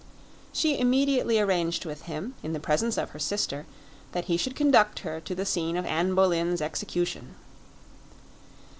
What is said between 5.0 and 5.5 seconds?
her to the